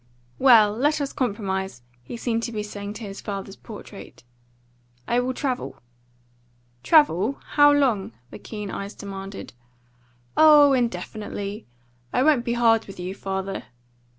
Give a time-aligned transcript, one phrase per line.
[0.39, 4.23] "Well let us compromise," he seemed to be saying to his father's portrait.
[5.07, 5.77] "I will travel."
[6.81, 7.39] "Travel?
[7.49, 9.53] How long?" the keen eyes demanded.
[10.35, 11.67] "Oh, indefinitely.
[12.11, 13.65] I won't be hard with you, father."